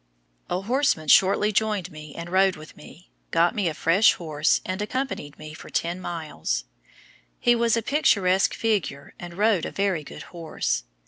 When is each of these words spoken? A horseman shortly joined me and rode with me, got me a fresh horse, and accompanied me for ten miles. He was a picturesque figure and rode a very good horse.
A 0.49 0.61
horseman 0.61 1.09
shortly 1.09 1.51
joined 1.51 1.91
me 1.91 2.15
and 2.15 2.31
rode 2.31 2.55
with 2.55 2.75
me, 2.75 3.11
got 3.29 3.53
me 3.53 3.67
a 3.69 3.75
fresh 3.75 4.13
horse, 4.13 4.59
and 4.65 4.81
accompanied 4.81 5.37
me 5.37 5.53
for 5.53 5.69
ten 5.69 5.99
miles. 6.01 6.65
He 7.39 7.53
was 7.53 7.77
a 7.77 7.83
picturesque 7.83 8.55
figure 8.55 9.13
and 9.19 9.35
rode 9.35 9.63
a 9.63 9.69
very 9.71 10.03
good 10.03 10.23
horse. 10.33 10.85